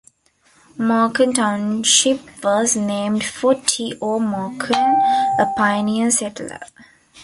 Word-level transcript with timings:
Morken 0.79 1.31
Township 1.35 2.43
was 2.43 2.75
named 2.75 3.23
for 3.23 3.53
T. 3.53 3.95
O. 4.01 4.19
Morken, 4.19 4.99
a 5.39 5.45
pioneer 5.55 6.09
settler. 6.09 6.59